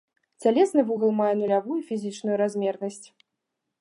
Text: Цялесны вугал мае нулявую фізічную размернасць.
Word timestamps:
Цялесны 0.45 0.81
вугал 0.87 1.11
мае 1.19 1.29
нулявую 1.41 1.77
фізічную 1.91 2.35
размернасць. 2.45 3.03